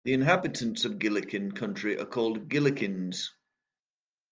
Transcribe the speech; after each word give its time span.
The 0.03 0.13
inhabitants 0.13 0.83
of 0.83 0.97
Gillikin 0.97 1.51
Country 1.55 1.95
are 1.99 2.07
called 2.07 2.49
Gillikins. 2.49 3.29